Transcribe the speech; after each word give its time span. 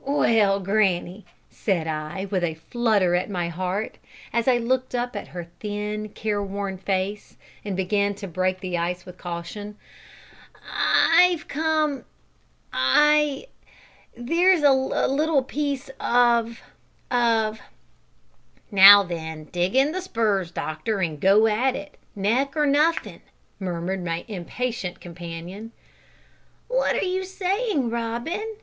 "Well, 0.03 0.59
granny," 0.61 1.27
said 1.51 1.85
I, 1.85 2.25
with 2.31 2.43
a 2.43 2.55
flutter 2.55 3.13
at 3.13 3.29
my 3.29 3.49
heart, 3.49 3.99
as 4.33 4.47
I 4.47 4.57
looked 4.57 4.95
up 4.95 5.15
at 5.15 5.27
her 5.27 5.43
thin 5.59 6.09
careworn 6.09 6.79
face, 6.79 7.37
and 7.63 7.75
began 7.77 8.15
to 8.15 8.27
break 8.27 8.61
the 8.61 8.79
ice 8.79 9.05
with 9.05 9.19
caution, 9.19 9.77
"I've 11.11 11.47
come 11.47 12.03
I 12.73 13.45
there's 14.17 14.63
a 14.63 14.71
little 14.71 15.43
piece 15.43 15.91
of 15.99 16.63
of" 17.11 17.59
"Now 18.71 19.03
then, 19.03 19.43
dig 19.51 19.75
in 19.75 19.91
the 19.91 20.01
spurs, 20.01 20.49
doctor, 20.49 20.99
an' 21.03 21.17
go 21.17 21.45
at 21.45 21.75
it 21.75 21.99
neck 22.15 22.57
or 22.57 22.65
nuffin'," 22.65 23.21
murmured 23.59 24.03
my 24.03 24.25
impatient 24.27 24.99
companion. 24.99 25.73
"What 26.69 26.95
are 26.95 27.05
you 27.05 27.23
saying, 27.23 27.91
Robin?" 27.91 28.55